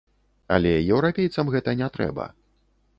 [0.55, 2.25] Але еўрапейцам гэта не трэба.